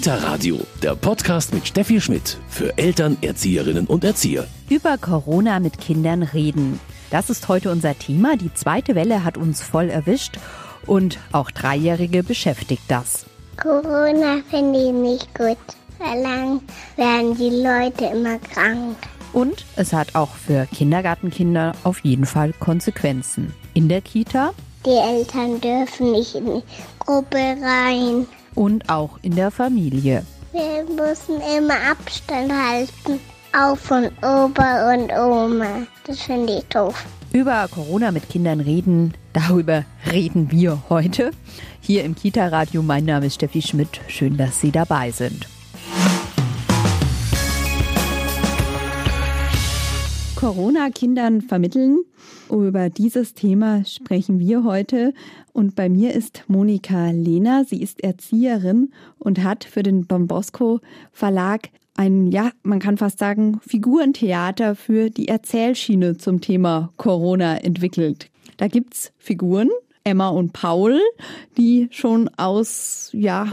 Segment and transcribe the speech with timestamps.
[0.00, 4.46] Kita Radio, der Podcast mit Steffi Schmidt für Eltern, Erzieherinnen und Erzieher.
[4.70, 6.80] Über Corona mit Kindern reden.
[7.10, 8.38] Das ist heute unser Thema.
[8.38, 10.38] Die zweite Welle hat uns voll erwischt
[10.86, 13.26] und auch Dreijährige beschäftigt das.
[13.62, 15.58] Corona finde ich nicht gut.
[15.98, 16.62] Weil lang
[16.96, 18.96] werden die Leute immer krank.
[19.34, 23.52] Und es hat auch für Kindergartenkinder auf jeden Fall Konsequenzen.
[23.74, 24.54] In der Kita
[24.86, 26.62] Die Eltern dürfen nicht in die
[27.00, 28.26] Gruppe rein.
[28.60, 30.22] Und auch in der Familie.
[30.52, 33.18] Wir müssen immer Abstand halten.
[33.58, 35.86] Auch von Opa und Oma.
[36.04, 37.06] Das finde ich doof.
[37.32, 41.30] Über Corona mit Kindern reden, darüber reden wir heute.
[41.80, 44.02] Hier im Kita-Radio, mein Name ist Steffi Schmidt.
[44.08, 45.46] Schön, dass Sie dabei sind.
[50.40, 51.98] Corona Kindern vermitteln.
[52.48, 55.12] Über dieses Thema sprechen wir heute.
[55.52, 57.66] Und bei mir ist Monika Lehner.
[57.66, 60.80] Sie ist Erzieherin und hat für den Bombosco
[61.12, 68.30] Verlag ein, ja, man kann fast sagen, Figurentheater für die Erzählschiene zum Thema Corona entwickelt.
[68.56, 69.68] Da gibt's Figuren,
[70.04, 70.98] Emma und Paul,
[71.58, 73.52] die schon aus, ja,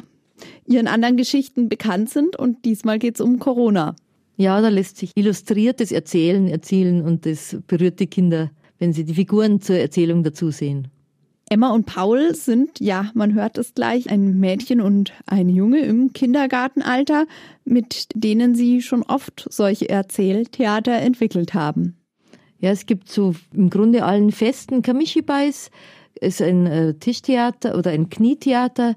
[0.66, 2.38] ihren anderen Geschichten bekannt sind.
[2.38, 3.98] Und diesmal geht's um Corona.
[4.38, 9.16] Ja, da lässt sich illustriertes Erzählen erzielen und das berührt die Kinder, wenn sie die
[9.16, 10.90] Figuren zur Erzählung dazu sehen.
[11.50, 16.12] Emma und Paul sind, ja, man hört es gleich, ein Mädchen und ein Junge im
[16.12, 17.26] Kindergartenalter,
[17.64, 21.96] mit denen sie schon oft solche Erzähltheater entwickelt haben.
[22.60, 25.72] Ja, es gibt so im Grunde allen festen Kamishibais,
[26.22, 28.96] ist ein äh, Tischtheater oder ein Knietheater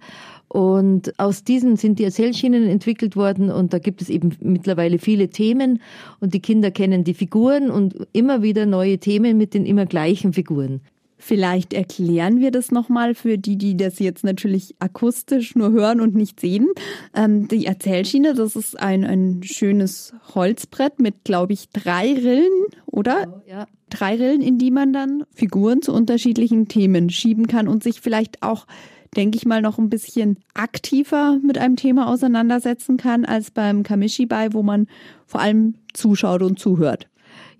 [0.49, 5.29] und aus diesen sind die Erzählschienen entwickelt worden und da gibt es eben mittlerweile viele
[5.29, 5.81] Themen
[6.19, 10.33] und die Kinder kennen die Figuren und immer wieder neue Themen mit den immer gleichen
[10.33, 10.81] Figuren.
[11.23, 16.15] Vielleicht erklären wir das nochmal für die, die das jetzt natürlich akustisch nur hören und
[16.15, 16.67] nicht sehen.
[17.15, 23.43] Ähm, die Erzählschiene, das ist ein, ein schönes Holzbrett mit, glaube ich, drei Rillen, oder?
[23.47, 23.67] Ja.
[23.91, 28.43] Drei Rillen, in die man dann Figuren zu unterschiedlichen Themen schieben kann und sich vielleicht
[28.43, 28.67] auch,
[29.15, 34.55] denke ich mal, noch ein bisschen aktiver mit einem Thema auseinandersetzen kann als beim Kamishibai,
[34.55, 34.87] wo man
[35.27, 37.11] vor allem zuschaut und zuhört.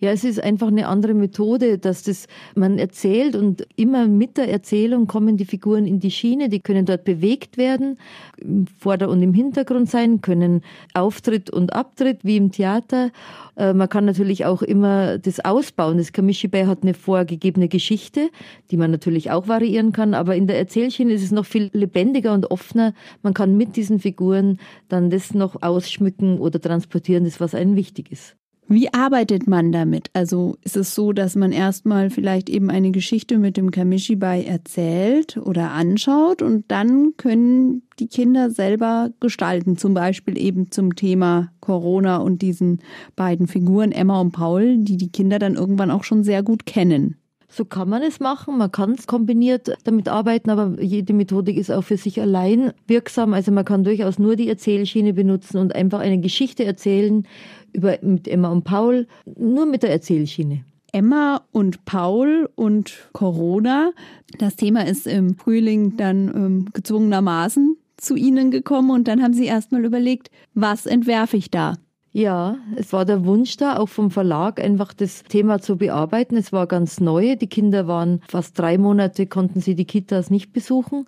[0.03, 4.51] Ja, es ist einfach eine andere Methode, dass das man erzählt und immer mit der
[4.51, 7.99] Erzählung kommen die Figuren in die Schiene, die können dort bewegt werden,
[8.39, 10.63] im Vorder- und im Hintergrund sein, können
[10.95, 13.11] Auftritt und Abtritt wie im Theater.
[13.57, 15.99] Äh, Man kann natürlich auch immer das ausbauen.
[15.99, 18.31] Das Kamishibai hat eine vorgegebene Geschichte,
[18.71, 22.33] die man natürlich auch variieren kann, aber in der Erzählschiene ist es noch viel lebendiger
[22.33, 22.95] und offener.
[23.23, 28.11] Man kann mit diesen Figuren dann das noch ausschmücken oder transportieren, das was einem wichtig
[28.11, 28.40] ist.
[28.73, 30.11] Wie arbeitet man damit?
[30.13, 35.39] Also ist es so, dass man erstmal vielleicht eben eine Geschichte mit dem Kamishibai erzählt
[35.39, 42.19] oder anschaut und dann können die Kinder selber gestalten, zum Beispiel eben zum Thema Corona
[42.19, 42.79] und diesen
[43.17, 47.20] beiden Figuren Emma und Paul, die die Kinder dann irgendwann auch schon sehr gut kennen.
[47.53, 48.59] So kann man es machen.
[48.59, 53.35] Man kann es kombiniert damit arbeiten, aber jede Methodik ist auch für sich allein wirksam.
[53.35, 57.27] Also man kann durchaus nur die Erzählschiene benutzen und einfach eine Geschichte erzählen
[57.73, 60.65] über, mit Emma und Paul, nur mit der Erzählschiene.
[60.93, 63.93] Emma und Paul und Corona.
[64.39, 69.47] Das Thema ist im Frühling dann ähm, gezwungenermaßen zu Ihnen gekommen und dann haben Sie
[69.47, 71.75] erstmal überlegt, was entwerfe ich da?
[72.13, 76.37] Ja, es war der Wunsch da, auch vom Verlag, einfach das Thema zu bearbeiten.
[76.37, 77.37] Es war ganz neu.
[77.37, 81.07] Die Kinder waren fast drei Monate, konnten sie die Kitas nicht besuchen.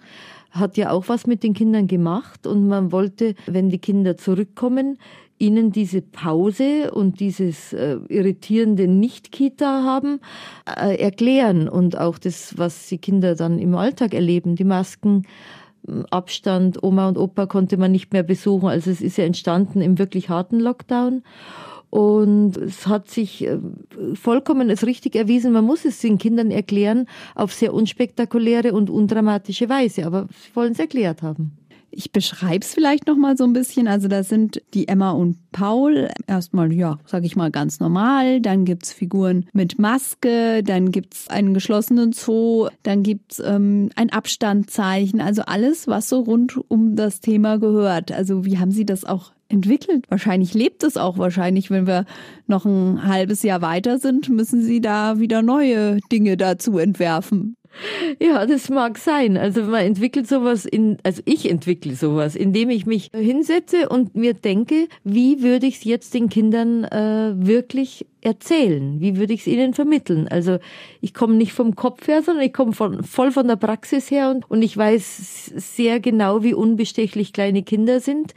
[0.53, 4.99] Hat ja auch was mit den Kindern gemacht und man wollte, wenn die Kinder zurückkommen,
[5.39, 10.21] ihnen diese Pause und dieses äh, irritierende Nicht-Kita haben,
[10.67, 15.27] äh, erklären und auch das, was die Kinder dann im Alltag erleben, die Masken,
[16.11, 18.69] Abstand, Oma und Opa konnte man nicht mehr besuchen.
[18.69, 21.23] Also es ist ja entstanden im wirklich harten Lockdown.
[21.91, 23.59] Und es hat sich äh,
[24.15, 29.69] vollkommen als richtig erwiesen, man muss es den Kindern erklären auf sehr unspektakuläre und undramatische
[29.69, 31.53] Weise, aber sie wollen es erklärt haben.
[31.95, 33.87] Ich beschreibe es vielleicht noch mal so ein bisschen.
[33.87, 38.41] Also da sind die Emma und Paul erstmal, ja, sage ich mal ganz normal.
[38.41, 45.21] Dann gibt's Figuren mit Maske, dann gibt's einen geschlossenen Zoo, dann gibt's ähm, ein Abstandzeichen.
[45.21, 48.11] Also alles, was so rund um das Thema gehört.
[48.11, 50.07] Also wie haben Sie das auch entwickelt?
[50.09, 52.07] Wahrscheinlich lebt es auch wahrscheinlich, wenn wir
[52.47, 57.57] noch ein halbes Jahr weiter sind, müssen Sie da wieder neue Dinge dazu entwerfen.
[58.21, 59.37] Ja, das mag sein.
[59.37, 64.35] Also man entwickelt sowas in, also ich entwickle sowas, indem ich mich hinsetze und mir
[64.35, 69.01] denke, wie würde ich es jetzt den Kindern äh, wirklich erzählen?
[69.01, 70.29] Wie würde ich es ihnen vermitteln?
[70.29, 70.59] Also
[71.01, 74.31] ich komme nicht vom Kopf her, sondern ich komme von, voll von der Praxis her
[74.31, 78.35] und, und ich weiß sehr genau, wie unbestechlich kleine Kinder sind.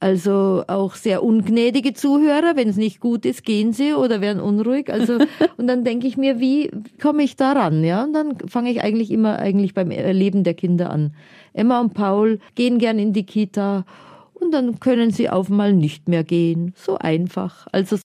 [0.00, 4.90] Also auch sehr ungnädige Zuhörer, wenn es nicht gut ist, gehen sie oder werden unruhig.
[4.90, 5.18] Also
[5.58, 6.70] und dann denke ich mir, wie
[7.00, 7.84] komme ich daran?
[7.84, 11.14] Ja, und dann fange ich eigentlich immer eigentlich beim Erleben der Kinder an.
[11.52, 13.84] Emma und Paul gehen gern in die Kita
[14.32, 16.72] und dann können sie auf mal nicht mehr gehen.
[16.76, 17.66] So einfach.
[17.70, 17.98] Also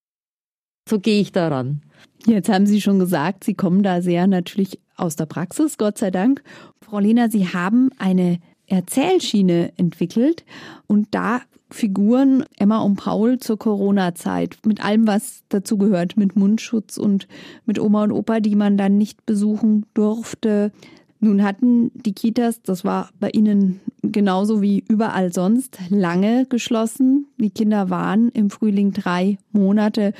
[0.89, 1.81] so gehe ich daran.
[2.25, 6.11] Jetzt haben Sie schon gesagt, Sie kommen da sehr natürlich aus der Praxis, Gott sei
[6.11, 6.43] Dank.
[6.81, 10.43] Frau Lehner, Sie haben eine Erzählschiene entwickelt
[10.87, 11.41] und da
[11.71, 17.27] Figuren Emma und Paul zur Corona-Zeit mit allem, was dazugehört, mit Mundschutz und
[17.65, 20.71] mit Oma und Opa, die man dann nicht besuchen durfte.
[21.19, 27.24] Nun hatten die Kitas, das war bei Ihnen genauso wie überall sonst, lange geschlossen.
[27.37, 30.13] Die Kinder waren im Frühling drei Monate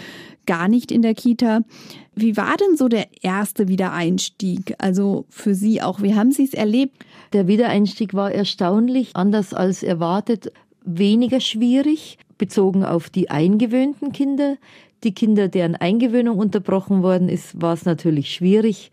[0.45, 1.61] gar nicht in der Kita.
[2.13, 4.75] Wie war denn so der erste Wiedereinstieg?
[4.77, 7.05] Also für Sie auch, wie haben Sie es erlebt?
[7.33, 10.51] Der Wiedereinstieg war erstaunlich, anders als erwartet
[10.83, 14.57] weniger schwierig, bezogen auf die eingewöhnten Kinder.
[15.03, 18.91] Die Kinder, deren Eingewöhnung unterbrochen worden ist, war es natürlich schwierig.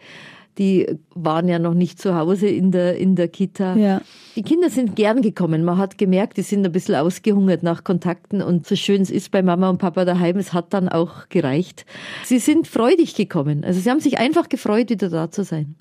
[0.58, 3.74] Die waren ja noch nicht zu Hause in der, in der Kita.
[3.76, 4.02] Ja.
[4.36, 5.64] Die Kinder sind gern gekommen.
[5.64, 9.30] Man hat gemerkt, die sind ein bisschen ausgehungert nach Kontakten und so schön es ist
[9.30, 11.86] bei Mama und Papa daheim, es hat dann auch gereicht.
[12.24, 13.64] Sie sind freudig gekommen.
[13.64, 15.74] Also sie haben sich einfach gefreut, wieder da zu sein.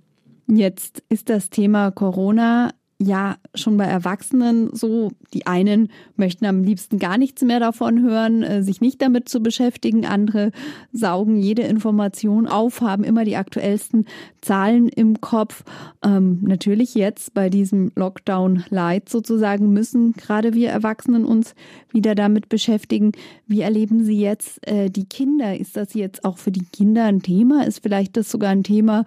[0.48, 2.72] Jetzt ist das Thema Corona
[3.02, 8.44] ja schon bei Erwachsenen so, die einen möchten am liebsten gar nichts mehr davon hören,
[8.44, 10.52] äh, sich nicht damit zu beschäftigen, andere
[10.94, 14.06] saugen jede Information auf, haben immer die aktuellsten
[14.42, 15.64] Zahlen im Kopf.
[16.04, 21.56] Ähm, natürlich jetzt bei diesem Lockdown Light sozusagen müssen gerade wir Erwachsenen uns
[21.92, 23.12] wieder damit beschäftigen.
[23.48, 25.58] Wie erleben Sie jetzt äh, die Kinder?
[25.58, 27.66] Ist das jetzt auch für die Kinder ein Thema?
[27.66, 29.06] Ist vielleicht das sogar ein Thema,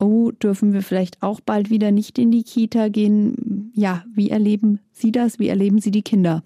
[0.00, 3.72] oh, dürfen wir vielleicht auch bald wieder nicht in die Kita gehen?
[3.74, 5.38] Ja, wie erleben Sie das?
[5.38, 6.42] Wie erleben Sie die Kinder?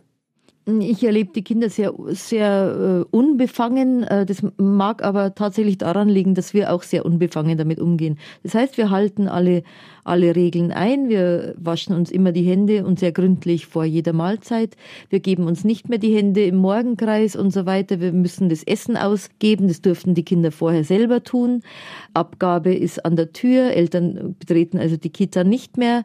[0.81, 4.05] Ich erlebe die Kinder sehr, sehr äh, unbefangen.
[4.05, 8.19] Äh, das mag aber tatsächlich daran liegen, dass wir auch sehr unbefangen damit umgehen.
[8.43, 9.63] Das heißt, wir halten alle,
[10.05, 11.09] alle Regeln ein.
[11.09, 14.77] Wir waschen uns immer die Hände und sehr gründlich vor jeder Mahlzeit.
[15.09, 18.01] Wir geben uns nicht mehr die Hände im Morgenkreis und so weiter.
[18.01, 19.69] Wir müssen das Essen ausgeben.
[19.69, 21.63] Das durften die Kinder vorher selber tun.
[22.15, 23.73] Abgabe ist an der Tür.
[23.73, 26.05] Eltern betreten also die Kita nicht mehr.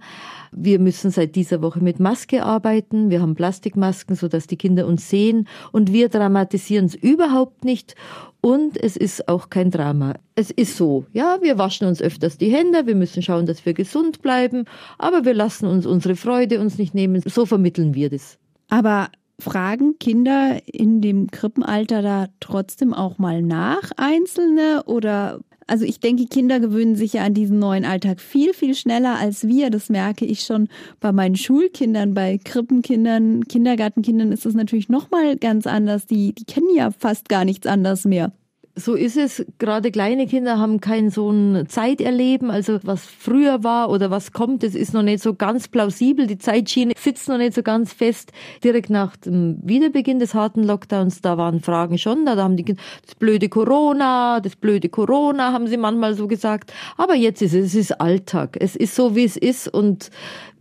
[0.51, 3.09] Wir müssen seit dieser Woche mit Maske arbeiten.
[3.09, 5.47] Wir haben Plastikmasken, sodass die Kinder uns sehen.
[5.71, 7.95] Und wir dramatisieren es überhaupt nicht.
[8.41, 10.13] Und es ist auch kein Drama.
[10.35, 13.73] Es ist so, ja, wir waschen uns öfters die Hände, wir müssen schauen, dass wir
[13.73, 14.65] gesund bleiben,
[14.99, 17.23] aber wir lassen uns unsere Freude uns nicht nehmen.
[17.25, 18.37] So vermitteln wir das.
[18.69, 19.09] Aber
[19.39, 26.25] fragen Kinder in dem Krippenalter da trotzdem auch mal nach, einzelne oder also ich denke,
[26.27, 29.69] Kinder gewöhnen sich ja an diesen neuen Alltag viel, viel schneller als wir.
[29.69, 30.69] Das merke ich schon
[30.99, 36.05] bei meinen Schulkindern, bei Krippenkindern, Kindergartenkindern ist es natürlich nochmal ganz anders.
[36.05, 38.31] Die, die kennen ja fast gar nichts anderes mehr.
[38.77, 39.45] So ist es.
[39.57, 42.51] Gerade kleine Kinder haben kein so ein Zeiterleben.
[42.51, 46.27] Also was früher war oder was kommt, das ist noch nicht so ganz plausibel.
[46.27, 48.33] Die Zeitschiene sitzt noch nicht so ganz fest.
[48.65, 52.35] Direkt nach dem Wiederbeginn des harten Lockdowns, da waren Fragen schon da.
[52.35, 56.73] Haben die Kinder, das blöde Corona, das blöde Corona, haben sie manchmal so gesagt.
[56.97, 58.57] Aber jetzt ist es, es ist Alltag.
[58.59, 59.69] Es ist so, wie es ist.
[59.69, 60.11] Und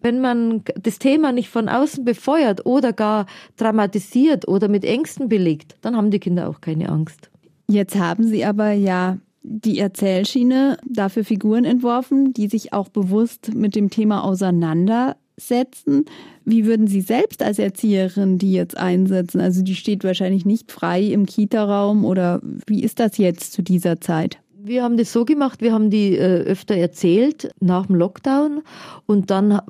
[0.02, 3.26] wenn man das Thema nicht von außen befeuert oder gar
[3.56, 7.30] dramatisiert oder mit Ängsten belegt, dann haben die Kinder auch keine Angst.
[7.66, 13.74] Jetzt haben Sie aber ja die Erzählschiene dafür Figuren entworfen, die sich auch bewusst mit
[13.74, 16.06] dem Thema auseinandersetzen.
[16.44, 19.40] Wie würden Sie selbst als Erzieherin die jetzt einsetzen?
[19.40, 24.00] Also die steht wahrscheinlich nicht frei im Kita-Raum oder wie ist das jetzt zu dieser
[24.00, 24.38] Zeit?
[24.66, 28.62] Wir haben das so gemacht, wir haben die äh, öfter erzählt nach dem Lockdown
[29.04, 29.60] und dann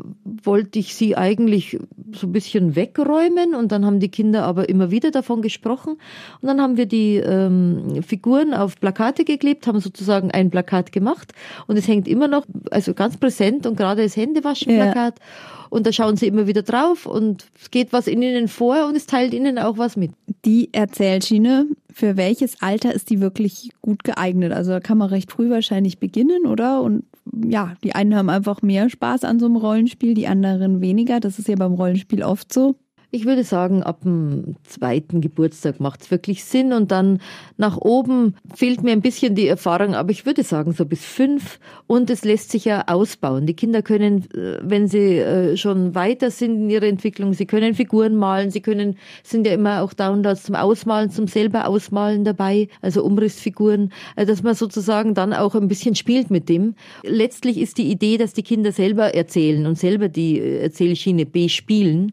[0.44, 1.80] wollte ich sie eigentlich
[2.12, 5.96] so ein bisschen wegräumen und dann haben die Kinder aber immer wieder davon gesprochen
[6.40, 11.32] und dann haben wir die ähm, Figuren auf Plakate geklebt, haben sozusagen ein Plakat gemacht
[11.66, 15.66] und es hängt immer noch, also ganz präsent und gerade das Händewaschen-Plakat ja.
[15.70, 18.96] und da schauen sie immer wieder drauf und es geht was in ihnen vor und
[18.96, 20.12] es teilt ihnen auch was mit.
[20.44, 24.52] Die Erzählschiene für welches Alter ist die wirklich gut geeignet?
[24.52, 26.82] Also da kann man recht früh wahrscheinlich beginnen, oder?
[26.82, 31.20] Und ja, die einen haben einfach mehr Spaß an so einem Rollenspiel, die anderen weniger.
[31.20, 32.74] Das ist ja beim Rollenspiel oft so.
[33.14, 37.20] Ich würde sagen, ab dem zweiten Geburtstag macht es wirklich Sinn und dann
[37.56, 41.60] nach oben fehlt mir ein bisschen die Erfahrung, aber ich würde sagen so bis fünf
[41.86, 43.46] und es lässt sich ja ausbauen.
[43.46, 47.74] Die Kinder können, äh, wenn sie äh, schon weiter sind in ihrer Entwicklung, sie können
[47.74, 52.66] Figuren malen, sie können, sind ja immer auch Downloads zum Ausmalen, zum selber Ausmalen dabei,
[52.82, 56.74] also Umrissfiguren, äh, dass man sozusagen dann auch ein bisschen spielt mit dem.
[57.04, 62.10] Letztlich ist die Idee, dass die Kinder selber erzählen und selber die Erzählschiene bespielen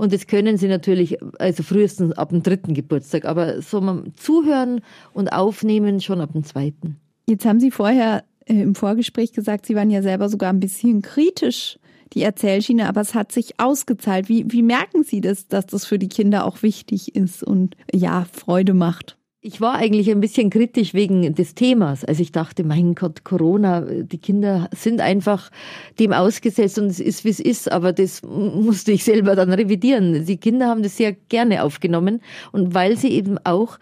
[0.00, 4.80] und das können sie natürlich, also frühestens ab dem dritten Geburtstag, aber so mal zuhören
[5.12, 6.96] und aufnehmen schon ab dem zweiten.
[7.26, 11.02] Jetzt haben Sie vorher äh, im Vorgespräch gesagt, Sie waren ja selber sogar ein bisschen
[11.02, 11.78] kritisch
[12.12, 14.28] die Erzählschiene, aber es hat sich ausgezahlt.
[14.28, 18.26] Wie, wie merken Sie das, dass das für die Kinder auch wichtig ist und ja,
[18.32, 19.16] Freude macht?
[19.42, 22.04] Ich war eigentlich ein bisschen kritisch wegen des Themas.
[22.04, 25.50] Also ich dachte, mein Gott, Corona, die Kinder sind einfach
[25.98, 27.72] dem ausgesetzt und es ist, wie es ist.
[27.72, 30.26] Aber das musste ich selber dann revidieren.
[30.26, 32.20] Die Kinder haben das sehr gerne aufgenommen
[32.52, 33.78] und weil sie eben auch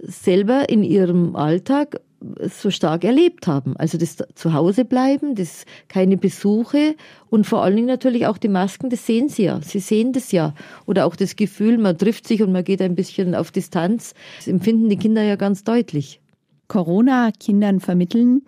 [0.00, 2.00] selber in ihrem Alltag
[2.40, 3.76] so stark erlebt haben.
[3.76, 6.94] Also das Zuhause bleiben, das keine Besuche
[7.28, 9.60] und vor allen Dingen natürlich auch die Masken, das sehen sie ja.
[9.62, 10.54] Sie sehen das ja.
[10.86, 14.14] Oder auch das Gefühl, man trifft sich und man geht ein bisschen auf Distanz.
[14.38, 16.20] Das empfinden die Kinder ja ganz deutlich.
[16.68, 18.42] Corona Kindern vermitteln.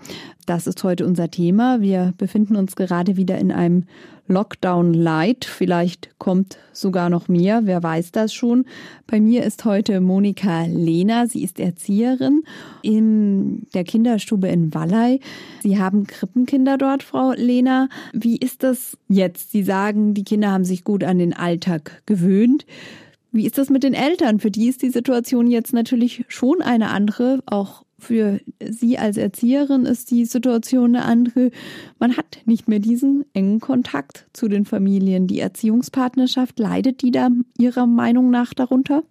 [0.47, 1.81] Das ist heute unser Thema.
[1.81, 3.85] Wir befinden uns gerade wieder in einem
[4.29, 5.45] Lockdown Light.
[5.45, 8.67] Vielleicht kommt sogar noch mehr, wer weiß das schon.
[9.07, 11.27] Bei mir ist heute Monika Lehner.
[11.27, 12.43] Sie ist Erzieherin
[12.83, 15.21] in der Kinderstube in Wallei.
[15.63, 17.89] Sie haben Krippenkinder dort, Frau Lehner.
[18.13, 19.51] Wie ist das jetzt?
[19.51, 22.67] Sie sagen, die Kinder haben sich gut an den Alltag gewöhnt.
[23.33, 24.41] Wie ist das mit den Eltern?
[24.41, 29.85] Für die ist die Situation jetzt natürlich schon eine andere, auch für Sie als Erzieherin
[29.85, 31.51] ist die Situation eine andere.
[31.99, 35.27] Man hat nicht mehr diesen engen Kontakt zu den Familien.
[35.27, 37.29] Die Erziehungspartnerschaft leidet die da
[37.59, 39.03] Ihrer Meinung nach darunter?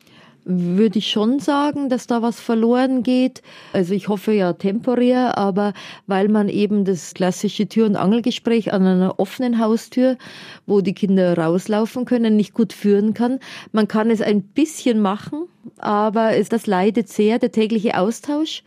[0.47, 3.41] würde ich schon sagen, dass da was verloren geht.
[3.73, 5.73] Also ich hoffe ja temporär, aber
[6.07, 10.17] weil man eben das klassische Tür- und Angelgespräch an einer offenen Haustür,
[10.65, 13.39] wo die Kinder rauslaufen können, nicht gut führen kann.
[13.73, 15.47] Man kann es ein bisschen machen,
[15.79, 18.63] aber es, das leidet sehr, der tägliche Austausch.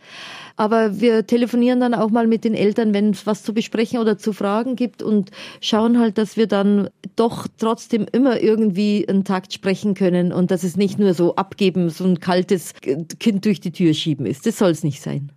[0.57, 4.17] Aber wir telefonieren dann auch mal mit den Eltern, wenn es was zu besprechen oder
[4.17, 9.53] zu fragen gibt und schauen halt, dass wir dann doch trotzdem immer irgendwie einen Takt
[9.53, 13.71] sprechen können und dass es nicht nur so abgeben, so ein kaltes Kind durch die
[13.71, 14.45] Tür schieben ist.
[14.45, 15.31] Das soll es nicht sein.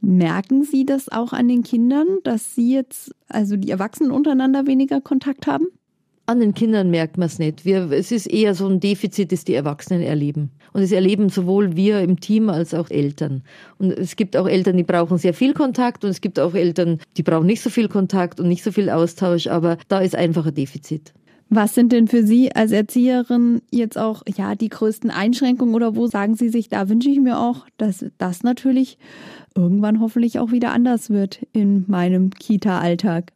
[0.00, 5.00] Merken Sie das auch an den Kindern, dass Sie jetzt, also die Erwachsenen untereinander weniger
[5.00, 5.66] Kontakt haben?
[6.28, 7.64] An den Kindern merkt man es nicht.
[7.64, 10.50] Wir, es ist eher so ein Defizit, das die Erwachsenen erleben.
[10.74, 13.42] Und es erleben sowohl wir im Team als auch Eltern.
[13.78, 16.98] Und es gibt auch Eltern, die brauchen sehr viel Kontakt und es gibt auch Eltern,
[17.16, 20.44] die brauchen nicht so viel Kontakt und nicht so viel Austausch, aber da ist einfach
[20.44, 21.14] ein Defizit.
[21.48, 26.08] Was sind denn für Sie als Erzieherin jetzt auch ja die größten Einschränkungen oder wo
[26.08, 28.98] sagen Sie sich, da wünsche ich mir auch, dass das natürlich
[29.56, 33.32] irgendwann hoffentlich auch wieder anders wird in meinem Kita-Alltag?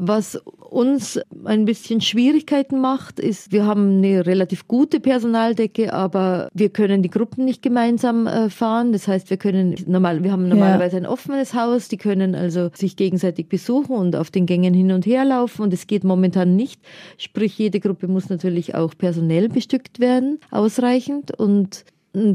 [0.00, 6.68] Was uns ein bisschen Schwierigkeiten macht, ist, wir haben eine relativ gute Personaldecke, aber wir
[6.68, 8.92] können die Gruppen nicht gemeinsam äh, fahren.
[8.92, 11.02] Das heißt, wir können normal, wir haben normalerweise ja.
[11.02, 15.04] ein offenes Haus, die können also sich gegenseitig besuchen und auf den Gängen hin und
[15.04, 16.80] her laufen und es geht momentan nicht.
[17.16, 21.84] Sprich, jede Gruppe muss natürlich auch personell bestückt werden, ausreichend und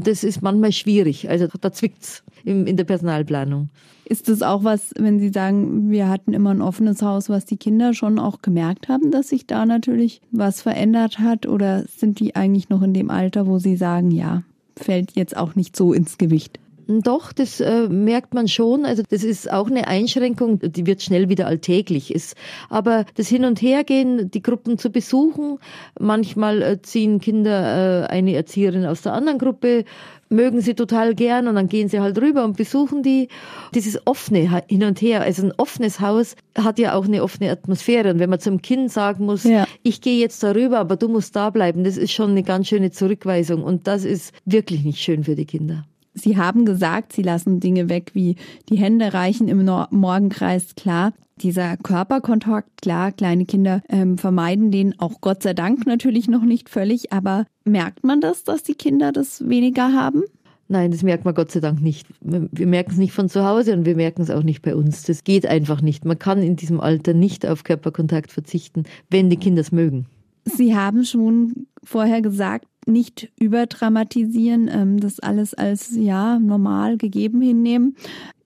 [0.02, 1.28] das ist manchmal schwierig.
[1.28, 3.70] Also da zwickt's in der Personalplanung.
[4.06, 7.56] Ist das auch was, wenn Sie sagen, wir hatten immer ein offenes Haus, was die
[7.56, 11.46] Kinder schon auch gemerkt haben, dass sich da natürlich was verändert hat?
[11.46, 14.42] Oder sind die eigentlich noch in dem Alter, wo Sie sagen, ja,
[14.76, 16.60] fällt jetzt auch nicht so ins Gewicht?
[16.86, 18.84] Doch, das äh, merkt man schon.
[18.84, 22.14] Also das ist auch eine Einschränkung, die wird schnell wieder alltäglich.
[22.14, 22.36] Ist.
[22.68, 25.58] Aber das Hin- und Hergehen, die Gruppen zu besuchen,
[25.98, 29.84] manchmal äh, ziehen Kinder äh, eine Erzieherin aus der anderen Gruppe,
[30.28, 33.28] mögen sie total gern und dann gehen sie halt rüber und besuchen die.
[33.74, 38.10] Dieses offene Hin und Her, also ein offenes Haus hat ja auch eine offene Atmosphäre.
[38.10, 39.66] Und wenn man zum Kind sagen muss, ja.
[39.82, 42.90] ich gehe jetzt darüber, aber du musst da bleiben, das ist schon eine ganz schöne
[42.90, 43.62] Zurückweisung.
[43.62, 45.84] Und das ist wirklich nicht schön für die Kinder.
[46.14, 48.36] Sie haben gesagt, Sie lassen Dinge weg wie
[48.68, 51.12] die Hände reichen im Morgenkreis, klar.
[51.42, 56.68] Dieser Körperkontakt, klar, kleine Kinder ähm, vermeiden den auch Gott sei Dank natürlich noch nicht
[56.68, 60.22] völlig, aber merkt man das, dass die Kinder das weniger haben?
[60.68, 62.06] Nein, das merkt man Gott sei Dank nicht.
[62.20, 65.02] Wir merken es nicht von zu Hause und wir merken es auch nicht bei uns.
[65.02, 66.04] Das geht einfach nicht.
[66.04, 70.06] Man kann in diesem Alter nicht auf Körperkontakt verzichten, wenn die Kinder es mögen.
[70.44, 77.96] Sie haben schon vorher gesagt, nicht überdramatisieren, ähm, das alles als ja normal gegeben hinnehmen.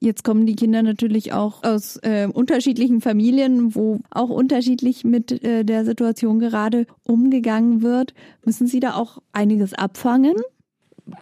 [0.01, 5.65] Jetzt kommen die Kinder natürlich auch aus äh, unterschiedlichen Familien, wo auch unterschiedlich mit äh,
[5.65, 8.15] der Situation gerade umgegangen wird.
[8.45, 10.37] Müssen Sie da auch einiges abfangen?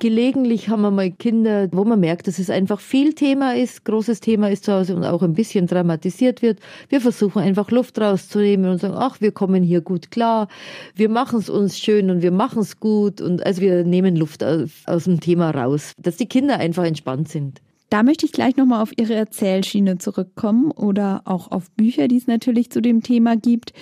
[0.01, 4.21] Gelegentlich haben wir mal Kinder, wo man merkt, dass es einfach viel Thema ist, großes
[4.21, 6.61] Thema ist zu Hause und auch ein bisschen dramatisiert wird.
[6.89, 10.49] Wir versuchen einfach Luft rauszunehmen und sagen, ach, wir kommen hier gut klar,
[10.95, 14.43] wir machen es uns schön und wir machen es gut und also wir nehmen Luft
[14.43, 17.61] aus, aus dem Thema raus, dass die Kinder einfach entspannt sind.
[17.89, 22.27] Da möchte ich gleich nochmal auf Ihre Erzählschiene zurückkommen oder auch auf Bücher, die es
[22.27, 23.73] natürlich zu dem Thema gibt.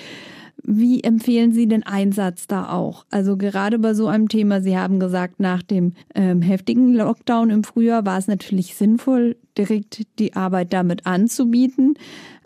[0.62, 3.04] Wie empfehlen Sie den Einsatz da auch?
[3.10, 7.64] Also gerade bei so einem Thema, Sie haben gesagt, nach dem ähm, heftigen Lockdown im
[7.64, 11.94] Frühjahr war es natürlich sinnvoll, direkt die Arbeit damit anzubieten.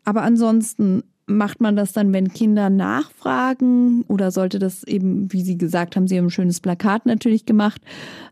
[0.04, 5.58] Aber ansonsten macht man das dann, wenn Kinder nachfragen oder sollte das eben, wie Sie
[5.58, 7.82] gesagt haben, Sie haben ein schönes Plakat natürlich gemacht,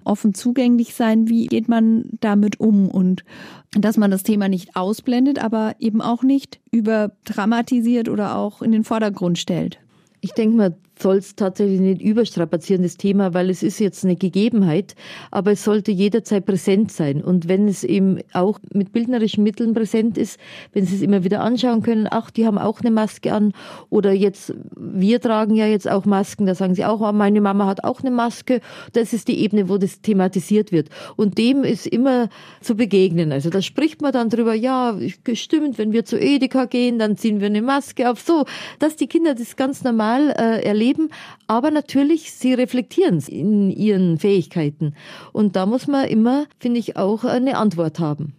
[0.04, 1.28] offen zugänglich sein?
[1.28, 3.24] Wie geht man damit um und
[3.72, 8.84] dass man das Thema nicht ausblendet, aber eben auch nicht überdramatisiert oder auch in den
[8.84, 9.78] Vordergrund stellt?
[10.22, 14.16] Ich denke mal, soll es tatsächlich nicht überstrapazieren, das Thema, weil es ist jetzt eine
[14.16, 14.94] Gegebenheit,
[15.30, 17.22] aber es sollte jederzeit präsent sein.
[17.22, 20.40] Und wenn es eben auch mit bildnerischen Mitteln präsent ist,
[20.72, 23.52] wenn Sie es immer wieder anschauen können, ach, die haben auch eine Maske an
[23.90, 27.66] oder jetzt, wir tragen ja jetzt auch Masken, da sagen Sie auch, oh, meine Mama
[27.66, 28.60] hat auch eine Maske.
[28.92, 30.88] Das ist die Ebene, wo das thematisiert wird.
[31.16, 32.28] Und dem ist immer
[32.62, 33.32] zu begegnen.
[33.32, 34.96] Also da spricht man dann drüber, ja,
[35.34, 38.20] stimmt, wenn wir zu Edeka gehen, dann ziehen wir eine Maske auf.
[38.20, 38.46] So,
[38.78, 41.10] dass die Kinder das ganz normal äh, erleben leben,
[41.46, 44.94] aber natürlich, sie reflektieren in ihren Fähigkeiten.
[45.32, 48.34] Und da muss man immer, finde ich, auch eine Antwort haben.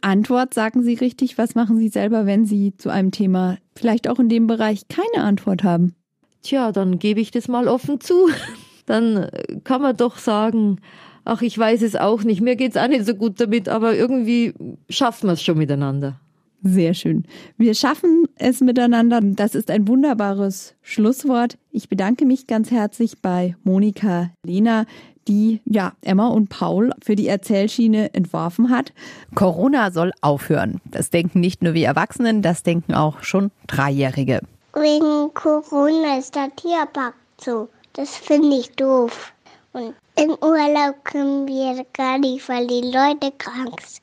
[0.00, 4.18] Antwort, sagen Sie richtig, was machen Sie selber, wenn Sie zu einem Thema vielleicht auch
[4.18, 5.94] in dem Bereich keine Antwort haben?
[6.42, 8.28] Tja, dann gebe ich das mal offen zu.
[8.86, 9.28] Dann
[9.64, 10.80] kann man doch sagen,
[11.26, 13.94] ach, ich weiß es auch nicht, mir geht es auch nicht so gut damit, aber
[13.94, 14.54] irgendwie
[14.88, 16.18] schaffen wir es schon miteinander.
[16.62, 17.24] Sehr schön.
[17.56, 19.20] Wir schaffen es miteinander.
[19.22, 21.56] Das ist ein wunderbares Schlusswort.
[21.70, 24.86] Ich bedanke mich ganz herzlich bei Monika Lehner,
[25.28, 28.92] die ja Emma und Paul für die Erzählschiene entworfen hat.
[29.34, 30.80] Corona soll aufhören.
[30.84, 34.40] Das denken nicht nur wir Erwachsenen, das denken auch schon Dreijährige.
[34.74, 37.68] Wegen Corona ist der Tierpark zu.
[37.92, 39.32] Das finde ich doof.
[39.72, 44.02] Und im Urlaub können wir gar nicht, weil die Leute krank sind.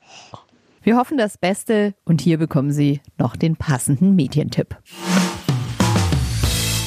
[0.86, 4.76] Wir hoffen das Beste und hier bekommen Sie noch den passenden Medientipp.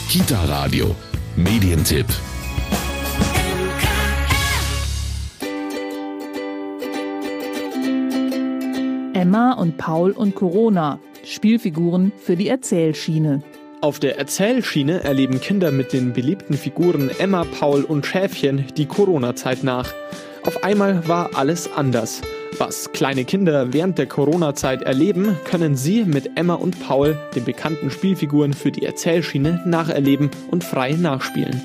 [0.08, 0.96] Kita Radio,
[1.36, 2.06] Medientipp.
[9.14, 13.44] Emma und Paul und Corona, Spielfiguren für die Erzählschiene.
[13.82, 19.66] Auf der Erzählschiene erleben Kinder mit den beliebten Figuren Emma, Paul und Schäfchen die Corona-Zeit
[19.66, 19.94] nach.
[20.46, 22.22] Auf einmal war alles anders.
[22.58, 27.92] Was kleine Kinder während der Corona-Zeit erleben, können sie mit Emma und Paul, den bekannten
[27.92, 31.62] Spielfiguren für die Erzählschiene, nacherleben und frei nachspielen.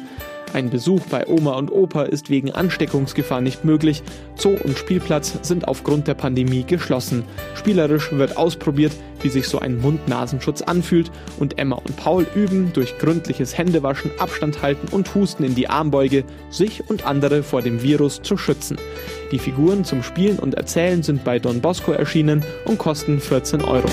[0.55, 4.05] Ein Besuch bei Oma und Opa ist wegen Ansteckungsgefahr nicht möglich.
[4.37, 7.25] Zoo und Spielplatz sind aufgrund der Pandemie geschlossen.
[7.57, 12.99] Spielerisch wird ausprobiert, wie sich so ein Mund-Nasenschutz anfühlt und Emma und Paul üben durch
[12.99, 18.23] gründliches Händewaschen, Abstand halten und Husten in die Armbeuge, sich und andere vor dem Virus
[18.23, 18.77] zu schützen.
[19.33, 23.89] Die Figuren zum Spielen und Erzählen sind bei Don Bosco erschienen und kosten 14 Euro.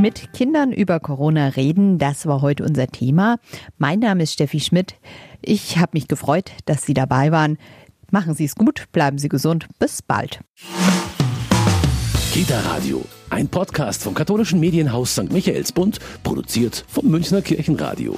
[0.00, 3.36] Mit Kindern über Corona reden, das war heute unser Thema.
[3.76, 4.94] Mein Name ist Steffi Schmidt.
[5.42, 7.58] Ich habe mich gefreut, dass Sie dabei waren.
[8.10, 9.66] Machen Sie es gut, bleiben Sie gesund.
[9.78, 10.40] Bis bald.
[12.32, 15.30] Kita Radio, ein Podcast vom katholischen Medienhaus St.
[15.30, 18.16] Michaelsbund, produziert vom Münchner Kirchenradio.